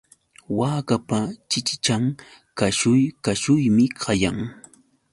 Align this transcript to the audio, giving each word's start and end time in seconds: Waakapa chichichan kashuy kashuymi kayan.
Waakapa 0.59 1.19
chichichan 1.49 2.03
kashuy 2.59 3.03
kashuymi 3.25 3.85
kayan. 4.01 4.37